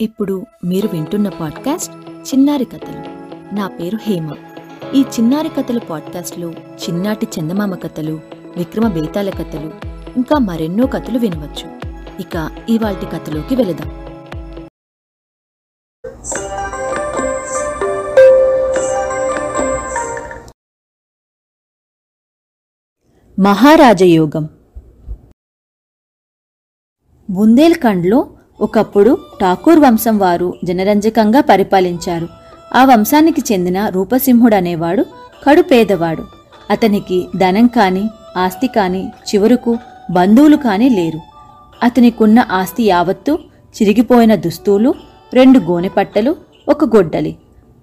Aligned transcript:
ఇప్పుడు 0.00 0.46
మీరు 0.64 0.88
వింటున్న 0.88 1.28
పాడ్కాస్ట్ 1.28 2.10
చిన్నారి 2.10 2.64
కథలు. 2.64 2.98
నా 3.54 3.68
పేరు 3.68 3.98
హేమ. 4.02 4.34
ఈ 4.94 5.02
చిన్నారి 5.02 5.48
కథలు 5.48 5.80
పాడ్కాస్ట్లో 5.80 6.52
చిన్నాటి 6.52 7.26
చందమామ 7.26 7.74
కథలు 7.74 8.12
విక్రమ 8.56 8.88
బేతాల 8.88 9.30
కథలు 9.30 9.72
ఇంకా 10.16 10.38
మరెన్నో 10.38 10.86
కథలు 10.86 11.18
వినవచ్చు. 11.18 11.80
ఇక 12.20 12.66
ఇవాల్టి 12.68 13.06
కథలోకి 13.06 13.56
వెళదాం. 13.56 14.00
మహారాజయోగం. 23.44 24.48
బుందేల్ఖండ్లో 27.30 28.39
ఒకప్పుడు 28.60 29.18
ఠాకూర్ 29.40 29.78
వంశం 29.78 30.18
వారు 30.18 30.54
జనరంజకంగా 30.64 31.40
పరిపాలించారు. 31.40 32.28
ఆ 32.74 32.84
వంశానికి 32.84 33.42
చెందిన 33.52 33.88
రూపసింహుడు 33.88 34.54
అనేవాడు 34.54 35.04
కడు 35.46 35.62
పేదవాడు. 35.62 36.24
అతనికి 36.70 37.26
ధనం 37.36 37.66
కాని 37.66 38.10
ఆస్తి 38.36 38.66
కాని 38.66 39.06
చివరకు 39.06 39.76
బంధువులు 40.10 40.56
కాని 40.56 40.88
లేరు. 40.88 41.20
అతనికున్న 41.82 42.46
ఆస్తి 42.50 42.82
యావత్తు 42.82 43.38
చిరిగిపోయిన 43.76 44.34
దుస్తులు 44.34 44.94
రెండు 45.34 45.58
గోనెపట్టలు 45.58 46.36
ఒక 46.68 46.96
గొడ్డలి. 46.96 47.36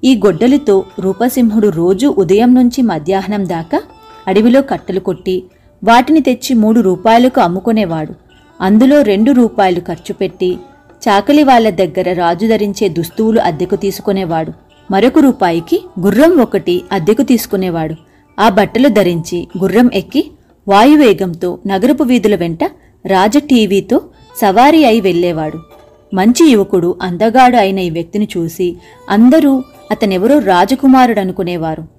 ఈ 0.03 0.21
గొడ్డలితో 0.25 0.83
రూపసింహుడు 0.99 1.67
రోజు 1.67 2.07
ఉదయం 2.07 2.55
నుంచి 2.55 2.81
మధ్యాహ్నం 2.81 3.49
దాకా 3.49 3.81
అడవిలో 4.27 4.61
కట్టలు 4.61 4.99
కొట్టి 4.99 5.43
వాటిని 5.83 6.19
తెచ్చి 6.19 6.55
మూడు 6.55 6.79
రూపాయలకు 6.79 7.41
అమ్ముకునేవాడు. 7.41 8.26
అందులో 8.61 9.01
రెండు 9.01 9.31
రూపాయలు 9.31 9.79
ఖర్చు 9.79 10.13
పెట్టి 10.13 10.57
చాకలి 11.07 11.43
వాళ్ళ 11.43 11.69
దగ్గర 11.69 12.13
రాజు 12.13 12.47
ధరించే 12.47 12.89
దుస్తువులు 12.89 13.39
అద్దెకు 13.39 13.75
తీసుకునేవాడు. 13.75 14.53
మరొక 14.91 15.19
రూపాయికి 15.19 15.83
గుర్రం 15.99 16.37
ఒకటి 16.37 16.81
అద్దెకు 16.91 17.21
తీసుకునేవాడు. 17.21 17.95
ఆ 18.39 18.49
బట్టలు 18.49 18.87
ధరించి 18.87 19.47
గుర్రం 19.61 19.89
ఎక్కి 19.93 20.31
వాయువేగంతో 20.67 21.59
నగరపు 21.67 22.03
వీధుల 22.03 22.35
వెంట 22.35 22.63
రాజ 23.05 23.37
టీవీతో 23.37 24.01
సవారీ 24.41 24.83
అయి 24.83 25.01
వెళ్ళేవాడు. 25.01 25.59
మంచి 26.15 26.51
యువకుడు 26.51 26.95
అందగాడు 27.01 27.57
అయిన 27.57 27.79
ఈ 27.79 27.89
వ్యక్తిని 27.89 28.27
చూసి 28.37 28.77
అందరూ 29.09 29.63
అతనెవరో 29.91 30.39
రాజకుమారుడనుకునేవారు. 30.39 31.96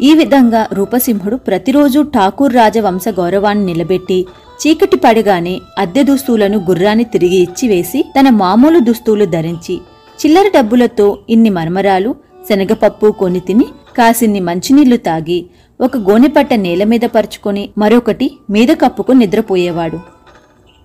ఈ 0.00 0.10
విధంగా 0.14 0.68
రూపసింహుడు 0.72 1.36
ప్రతిరోజు 1.36 2.00
ఠాకూర్ 2.14 2.54
రాజవంశ 2.54 3.08
గౌరవాన్ని 3.08 3.64
నిలబెట్టి 3.64 4.26
చీకటి 4.62 4.96
పడగానే 4.96 5.60
అద్దె 5.78 6.02
దుస్తులను 6.02 6.58
గుర్రాన్ని 6.58 7.04
తిరిగి 7.04 7.36
ఇచ్చి 7.36 7.68
వేసి 7.68 8.00
తన 8.16 8.30
మామూలు 8.30 8.78
దుస్తులు 8.78 9.24
ధరించి 9.24 9.74
చిల్లర 10.18 10.46
డబ్బులతో 10.48 11.18
ఇన్ని 11.28 11.50
మరమరాలు 11.50 12.10
శనగపప్పు 12.48 13.06
కొని 13.06 13.40
తిని 13.40 13.66
కాసిన్ని 13.98 14.40
మంచినీళ్ళు 14.40 14.96
తాగి 14.96 15.38
ఒక 15.80 15.96
గోనెపట్ట 15.96 16.54
నేల 16.54 16.84
మీద 16.84 17.04
పరుచుకొని 17.14 17.70
మరొకటి 17.78 18.26
మీద 18.50 18.68
కప్పుకు 18.68 19.12
నిద్రపోయేవాడు. 19.12 19.98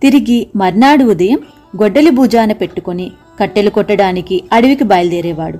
తిరిగి 0.01 0.47
మర్నాడు 0.55 1.03
ఉదయం 1.03 1.39
గొడ్డలి 1.81 2.09
భుజాన 2.09 2.51
పెట్టుకొని 2.51 3.11
కట్టెలు 3.39 3.69
కొట్టడానికి 3.69 4.43
అడవికి 4.51 4.83
బయలుదేరేవాడు. 4.83 5.59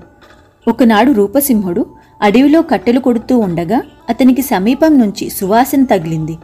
ఒకనాడు 0.67 1.11
రూపసింహుడు 1.11 1.85
అడవిలో 2.21 2.61
కట్టెలు 2.61 2.99
కొడుతూ 2.99 3.37
ఉండగా 3.37 3.81
అతనికి 4.09 4.41
సమీపం 4.41 4.99
నుంచి 4.99 5.29
సువాసన 5.29 5.83
తగిలింది. 5.83 6.37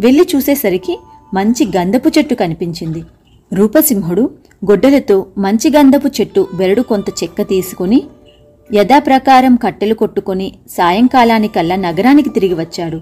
వెళ్ళి 0.00 0.28
చూసేసరికి 0.36 0.98
మంచి 1.34 1.66
గంధపు 1.76 2.08
చెట్టు 2.18 2.34
కనిపించింది. 2.34 3.04
రూపసింహుడు 3.52 4.30
గొడ్డలతో 4.70 5.26
మంచి 5.38 5.70
గంధపు 5.70 6.08
చెట్టు 6.20 6.48
బెరడు 6.54 6.82
కొంత 6.82 7.08
చెక్క 7.10 7.42
తీసుకుని 7.42 8.04
యథాప్రకారం 8.74 9.56
కట్టెలు 9.56 9.94
కొట్టుకుని 9.94 10.52
సాయంకాలానికల్లా 10.70 11.76
నగరానికి 11.76 12.30
తిరిగి 12.30 12.54
వచ్చాడు. 12.54 13.00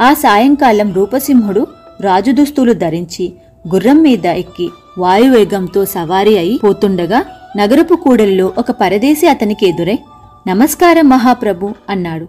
ఆ 0.00 0.12
సాయంకాలం 0.12 0.92
రూపసింహుడు 0.92 1.66
రాజు 2.00 2.32
దుస్తులు 2.32 2.72
ధరించి 2.72 3.32
గుర్రం 3.74 4.02
మీద 4.02 4.26
ఎక్కి 4.26 4.68
వాయువేగంతో 4.98 5.84
సవారీ 5.84 6.38
అయి 6.38 6.60
పోతుండగా 6.64 7.24
నగరపు 7.56 7.94
కూడల్లో 7.94 8.52
ఒక 8.58 8.70
పరదేశి 8.70 9.28
అతనికి 9.28 9.68
ఎదురై 9.68 9.98
నమస్కారం 10.48 11.08
మహాప్రభు 11.08 11.74
అన్నాడు. 11.90 12.28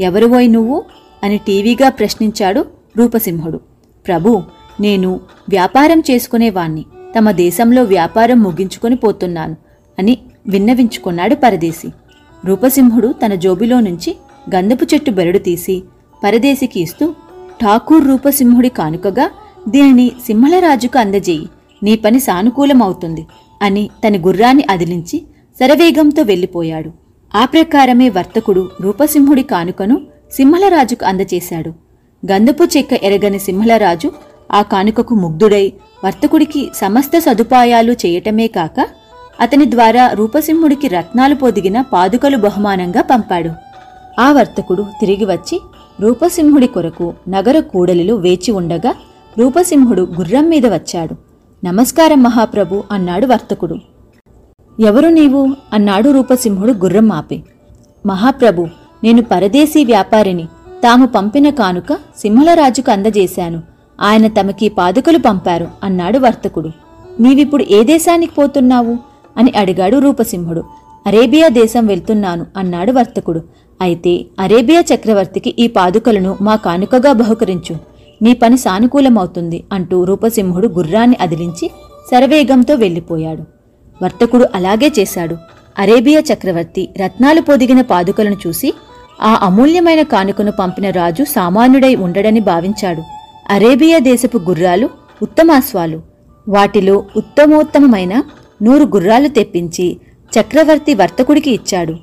ఎవరువోయ్ 0.00 0.52
నువ్వు? 0.52 0.84
అని 1.24 1.38
టీవీగా 1.38 1.88
ప్రశ్నించాడు 1.88 2.64
రూపసింహుడు. 2.96 3.60
ప్రభు 4.06 4.42
నేను 4.80 5.20
వ్యాపారం 5.48 6.02
చేసుకునేవాణ్ణి. 6.10 6.84
తమ 7.18 7.30
దేశంలో 7.30 7.82
వ్యాపారం 7.82 8.42
ముగించుకొని 8.42 8.96
పోతున్నాను 8.96 9.56
అని 9.98 10.18
విన్నవించుకున్నాడు 10.48 11.34
పరదేశి. 11.34 11.88
రూపసింహుడు 12.44 13.14
తన 13.26 13.34
జోబిలో 13.34 13.80
నుంచి 13.80 14.16
గంధపు 14.54 14.94
చెట్టు 14.94 15.10
బెరడు 15.10 15.38
తీసి 15.38 15.82
పరదేశికి 16.24 16.80
ఇస్తూ 16.80 17.14
ఠాకూర్ 17.62 18.06
రూపసింహుడి 18.06 18.68
కానుకగా 18.68 19.30
దీనిని 19.68 20.12
సింహళరాజుకు 20.26 20.98
అందజేయి 20.98 21.48
నీ 21.82 21.96
పని 21.96 22.20
సానుకూలమవుతుంది 22.20 23.26
అని 23.62 23.90
తన 24.06 24.26
గుర్రాన్ని 24.26 24.64
అదిలించి 24.70 25.22
శరవేగంతో 25.60 26.22
వెళ్ళిపోయాడు. 26.22 27.07
ఆ 27.34 27.44
ప్రకారమే 27.44 28.08
వర్తకుడు 28.08 28.68
రూపసింహుడి 28.80 29.42
కానుకను 29.42 30.00
సింహలరాజుకు 30.32 31.04
అందచేశాడు. 31.04 31.70
గంధపు 32.32 32.64
చెక్క 32.64 32.92
ఎరగని 32.92 33.38
సింహలరాజు 33.38 34.12
ఆ 34.52 34.62
కానుకకు 34.62 35.14
ముగ్ధుడై 35.14 35.72
వర్తకుడికి 36.04 36.70
సమస్త 36.74 37.18
సదుపాయాలు 37.18 37.92
చేయటమే 37.92 38.46
కాక 38.46 38.86
అతని 39.40 39.70
ద్వారా 39.70 40.08
రూపసింహుడికి 40.08 40.88
రత్నాలు 40.88 41.34
పొదిగిన 41.34 41.80
పాదుకలు 41.80 42.36
బహుమానంగా 42.36 43.02
పంపాడు. 43.02 43.50
ఆ 44.20 44.32
వర్తకుడు 44.32 44.86
తిరిగి 45.00 45.24
వచ్చి 45.24 45.60
రూపసింహుడి 46.00 46.66
కొరకు 46.66 47.14
నగర 47.28 47.60
కూడలిలో 47.60 48.14
వేచి 48.14 48.50
ఉండగా 48.50 48.94
రూపసింహుడు 49.38 50.02
గుర్రం 50.18 50.48
మీద 50.48 50.66
వచ్చాడు. 50.66 51.16
నమస్కారం 51.66 52.22
మహాప్రభు 52.22 52.84
అన్నాడు 52.90 53.26
వర్తకుడు. 53.26 53.78
ఎవరు 54.80 55.08
నీవు? 55.08 55.48
అన్నాడు 55.72 56.10
రూపసింహుడు 56.10 56.72
గుర్రం 56.72 57.12
ఆపి. 57.12 57.42
మహాప్రభు 58.06 58.66
నేను 59.04 59.22
పరదేశీ 59.22 59.84
వ్యాపారిని. 59.84 60.44
తాము 60.84 61.06
పంపిన 61.06 61.50
కానుక 61.50 61.92
సింహళరాజుకు 61.92 62.90
అందజేశాను. 62.90 63.62
ఆయన 64.00 64.28
తమకి 64.28 64.68
పాదుకలు 64.68 65.18
పంపారు 65.18 65.68
అన్నాడు 65.84 66.18
వర్తకుడు. 66.18 66.70
నీవిప్పుడు 67.20 67.64
ఏ 67.70 67.84
దేశానికి 67.84 68.32
పోతున్నావు? 68.32 68.96
అని 69.36 69.52
అడిగాడు 69.56 69.96
రూపసింహుడు. 69.96 70.64
అరేబియా 71.06 71.48
దేశం 71.48 71.86
వెళ్తున్నాను 71.86 72.46
అన్నాడు 72.56 72.92
వర్తకుడు. 72.92 73.40
అయితే 73.80 74.24
అరేబియా 74.40 74.84
చక్రవర్తికి 74.94 75.54
ఈ 75.58 75.66
పాదుకలను 75.66 76.36
మా 76.40 76.56
కానుకగా 76.56 77.12
బహుకరించు. 77.12 77.76
నీ 78.22 78.34
పని 78.34 78.58
సానుకూలమవుతుంది 78.58 79.64
అంటూ 79.72 80.04
రూపసింహుడు 80.04 80.68
గుర్రాన్ని 80.68 81.16
అదిలించి 81.20 81.70
శరవేగంతో 82.10 82.74
వెళ్ళిపోయాడు. 82.74 83.57
వర్తకుడు 84.02 84.46
అలాగే 84.54 84.92
చేశాడు. 84.98 85.36
అరేబియా 85.78 86.20
చక్రవర్తి 86.20 86.88
రత్నాలు 87.04 87.40
పొదిగిన 87.40 87.80
పాదుకలను 87.80 88.36
చూసి 88.46 88.74
ఆ 89.22 89.38
అమూల్యమైన 89.42 90.02
కానుకను 90.02 90.52
పంపిన 90.52 90.90
రాజు 90.90 91.24
సామాన్యుడై 91.24 91.94
ఉండడని 91.94 92.40
భావించాడు. 92.40 93.02
అరేబియా 93.50 93.98
దేశపు 93.98 94.38
గుర్రాలు 94.38 94.90
ఉత్తమాస్వాలు 95.22 96.00
వాటిలో 96.48 97.04
ఉత్తమోత్తమమైన 97.16 98.22
నూరు 98.62 98.84
గుర్రాలు 98.84 99.28
తెప్పించి 99.28 100.00
చక్రవర్తి 100.32 100.94
వర్తకుడికి 100.94 101.50
ఇచ్చాడు. 101.50 101.96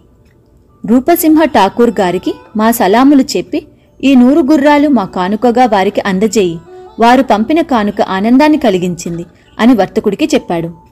రూపసింహ 0.88 1.44
ఠాకూర్ 1.44 1.94
గారికి 2.00 2.34
మా 2.58 2.72
సలాములు 2.72 3.24
చెప్పి 3.38 3.68
ఈ 4.04 4.16
నూరు 4.16 4.40
గుర్రాలు 4.40 4.90
మా 4.90 5.06
కానుకగా 5.06 5.66
వారికి 5.66 6.02
అందజేయి. 6.02 6.60
వారు 7.00 7.24
పంపిన 7.24 7.62
కానుక 7.62 8.02
ఆనందాన్ని 8.02 8.58
కలిగించింది 8.58 9.26
అని 9.60 9.74
వర్తకుడికి 9.74 10.30
చెప్పాడు. 10.34 10.85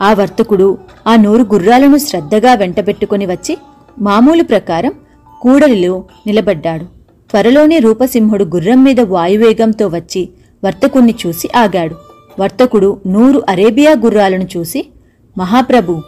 ఆ 0.00 0.12
వర్తకుడు 0.12 0.78
ఆ 1.06 1.16
నూరు 1.16 1.42
గుర్రాలను 1.42 1.96
శ్రద్ధగా 1.96 2.54
వెంటబెట్టుకుని 2.54 3.26
వచ్చి 3.26 3.58
మామూలు 3.98 4.42
ప్రకారం 4.42 4.92
కూడలిలో 5.40 6.04
నిలబడ్డాడు. 6.26 6.84
త్వరలోనే 7.30 7.78
రూపసింహుడు 7.78 8.44
గుర్రం 8.44 8.84
మీద 8.84 9.00
వాయువేగంతో 9.00 9.88
వచ్చి 9.88 10.28
వర్తకుణ్ణి 10.64 11.14
చూసి 11.26 11.48
ఆగాడు. 11.56 11.94
వర్తకుడు 12.40 13.00
నూరు 13.06 13.42
అరేబియా 13.48 13.90
గుర్రాలను 13.92 14.48
చూసి 14.56 14.88
మహాప్రభు 15.38 16.02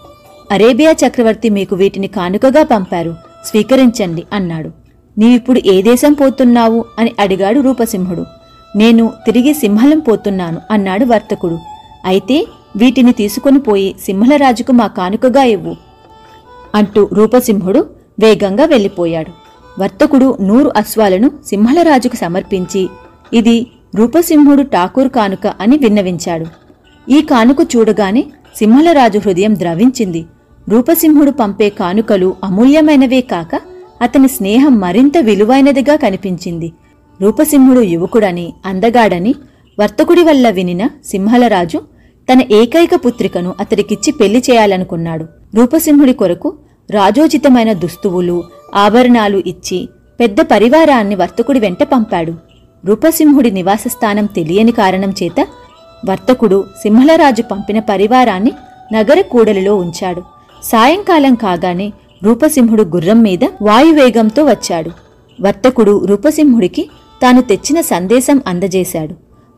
అరేబియా 0.52 0.94
చక్రవర్తి 1.06 1.48
మీకు 1.48 1.76
వీటిని 1.76 2.06
కానుకగా 2.06 2.62
పంపారు 2.62 3.14
స్వీకరించండి 3.46 4.24
అన్నాడు. 4.32 4.70
నీవిప్పుడు 5.18 5.60
ఏ 5.66 5.82
దేశం 5.82 6.12
పోతున్నావు? 6.12 6.84
అని 6.98 7.12
అడిగాడు 7.20 7.60
రూపసింహుడు. 7.60 8.24
నేను 8.76 9.12
తిరిగి 9.26 9.54
సింహలం 9.54 9.98
పోతున్నాను 9.98 10.60
అన్నాడు 10.70 11.04
వర్తకుడు. 11.04 11.58
అయితే 12.04 12.46
వీటిని 12.76 13.12
తీసుకొని 13.12 13.58
పోయి 13.58 13.96
సింహలరాజుకు 14.06 14.72
మా 14.72 14.86
కానుకగా 14.86 15.42
ఇవ్వు 15.42 15.76
అంటూ 16.74 17.08
రూపసింహుడు 17.12 17.86
వేగంగా 18.20 18.64
వెళ్ళిపోయాడు. 18.64 19.30
వర్తకుడు 19.78 20.36
నూరు 20.40 20.72
అశ్వాలను 20.76 21.30
సింహలరాజుకు 21.46 22.16
సమర్పించి 22.16 22.88
ఇది 23.32 23.66
రూపసింహుడు 23.94 24.62
ఠాకూర్ 24.62 25.08
కానుక 25.08 25.46
అని 25.46 25.76
విన్నవించాడు. 25.76 26.46
ఈ 27.08 27.20
కానుక 27.20 27.56
చూడగానే 27.76 28.24
సింహలరాజు 28.56 29.18
హృదయం 29.18 29.56
ద్రవించింది. 29.56 30.24
రూపసింహుడు 30.68 31.30
పంపే 31.30 31.68
కానుకలు 31.70 32.34
అమూల్యమైనవే 32.44 33.20
కాక 33.20 33.60
అతని 34.02 34.28
స్నేహం 34.28 34.80
మరింత 34.80 35.18
విలువైనదిగా 35.18 35.96
కనిపించింది. 35.96 36.72
రూపసింహుడు 37.20 37.80
యువకుడని 37.80 38.52
అందగాడని 38.66 39.34
వర్తకుడి 39.78 40.22
వల్ల 40.22 40.50
వినిన 40.50 40.88
సింహలరాజు 41.04 41.80
తన 42.32 42.42
ఏకైక 42.50 42.90
పుత్రికను 43.06 43.54
అతడికిచ్చి 43.60 44.12
పెళ్ళి 44.12 44.42
చేయాలనుకున్నాడు. 44.50 45.26
రూపసింహుడి 45.54 46.12
కొరకు 46.12 46.54
రాజోచితమైన 46.90 47.72
దుస్తువులు 47.72 48.44
ఆభరణాలు 48.74 49.42
ఇచ్చి 49.46 49.88
పెద్ద 50.20 50.40
పరివారాన్ని 50.40 51.14
వర్తకుడి 51.14 51.60
వెంట 51.60 51.82
పంపాడు. 51.82 52.34
రూపసింహుడి 52.84 53.50
నివాసస్థానం 53.50 54.26
తెలియని 54.26 54.72
కారణం 54.72 55.10
చేత 55.10 55.46
వర్తకుడు 56.08 56.64
సింహలరాజు 56.82 57.42
పంపిన 57.42 57.78
పరివారాన్ని 57.78 58.52
నగర 58.92 59.20
కూడలిలో 59.20 59.76
ఉంచాడు. 59.76 60.22
సాయంకాలం 60.62 61.34
కాగానే 61.34 61.92
రూపసింహుడు 62.22 62.82
గుర్రం 62.82 63.22
మీద 63.22 63.44
వాయువేగంతో 63.62 64.44
వచ్చాడు. 64.44 64.90
వర్తకుడు 65.40 66.04
రూపసింహుడికి 66.04 66.90
తాను 67.22 67.40
తెచ్చిన 67.40 67.80
సందేశం 67.80 68.42
అందజేశాడు. 68.46 69.14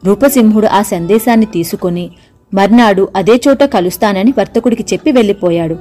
రూపసింహుడు 0.07 0.67
ఆ 0.67 0.83
సందేశాన్ని 0.83 1.47
తీసుకుని 1.47 2.11
మర్నాడు 2.55 3.09
అదే 3.17 3.41
చోట 3.49 3.65
కలుస్తానని 3.65 4.35
వర్తకుడికి 4.39 4.85
చెప్పి 4.93 5.13
వెళ్ళిపోయాడు. 5.13 5.77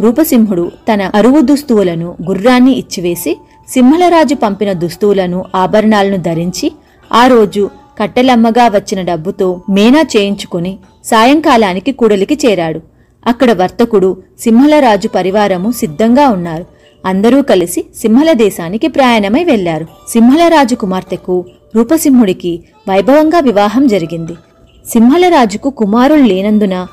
రూపసింహుడు 0.00 0.70
తన 0.92 1.10
అరువు 1.14 1.40
దుస్తువులను 1.40 2.16
గుర్రాన్ని 2.28 2.72
ఇచ్చివేసి 2.72 3.36
సింహలరాజు 3.68 4.34
పంపిన 4.34 4.72
దుస్తువులను 4.72 5.44
ఆభరణాలను 5.54 6.16
ధరించి 6.16 6.72
ఆ 7.12 7.26
రోజు 7.26 7.70
కట్టెలమ్మగా 7.98 8.68
వచ్చిన 8.68 9.02
డబ్బుతో 9.02 9.60
మేనా 9.70 10.04
చేయించుకుని 10.16 10.78
సాయంకాలానికి 11.04 11.92
కూడలికి 11.92 12.38
చేరాడు. 12.46 12.80
అక్కడ 13.26 13.52
వర్తకుడు 13.52 14.16
సింహలరాజు 14.40 15.08
పరివారము 15.08 15.70
సిద్ధంగా 15.72 16.28
ఉన్నారు. 16.28 16.64
అందరూ 17.06 17.42
కలిసి 17.42 17.84
సింహల 17.96 18.32
దేశానికి 18.32 18.88
ప్రయాణమై 18.88 19.44
వెళ్ళారు 19.44 19.86
సింహలరాజు 20.08 20.74
కుమార్తెకు 20.74 21.44
రూపసింహుడికి 21.74 22.60
వైభవంగా 22.88 23.38
వివాహం 23.38 23.86
జరిగింది. 23.86 24.32
సింహలరాజుకు 24.86 25.70
కుమారులు 25.70 26.22
లేనందున 26.22 26.86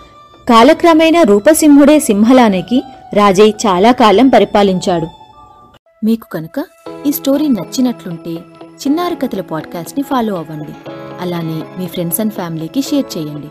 కాలక్రమేణా 0.50 1.22
రూపసింహుడే 1.22 2.00
సింహలానికి 2.00 2.84
రాజై 3.14 3.50
చాలా 3.50 3.92
కాలం 3.92 4.30
పరిపాలించాడు. 4.30 5.08
మీకు 6.06 6.28
కనుక 6.30 6.66
ఈ 7.08 7.12
స్టోరీ 7.12 7.48
నచ్చినట్లుంటే 7.48 8.32
చిన్నారి 8.74 9.16
కథల 9.16 9.42
పాడ్కాస్ట్ని 9.42 10.04
ఫాలో 10.04 10.36
అవ్వండి. 10.36 10.92
అలానే 11.22 11.80
మీ 11.80 11.88
ఫ్రెండ్స్ 11.88 12.20
అండ్ 12.20 12.34
ఫ్యామిలీకి 12.34 12.82
షేర్ 12.82 13.18
చేయండి. 13.18 13.48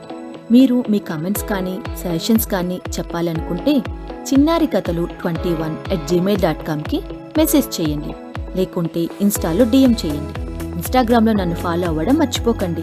మీరు 0.52 0.84
మీ 0.90 0.98
కామెంట్స్ 0.98 1.44
కానీ 1.44 1.78
సజెషన్స్ 2.04 2.46
కానీ 2.46 2.80
చెప్పాలనుకుంటే 2.98 3.76
చిన్నారి 4.22 4.66
కథలు 4.66 5.08
twenty 5.20 5.48
one 5.48 5.92
at 5.92 6.08
Gmail 6.08 6.42
dot 6.42 6.66
కామ్కి 6.66 7.00
message 7.38 7.80
చేయండి. 7.80 8.14
లేకుంటే 8.56 9.00
ఇన్స్టాలో 9.00 9.64
డిఎం 9.64 9.96
చేయండి. 10.06 10.40
ఇన్స్టాగ్రామ్లో 10.66 11.32
నన్ను 11.32 11.54
ఫాలో 11.54 11.88
అవ్వడం 11.88 12.14
మర్చిపోకండి. 12.14 12.82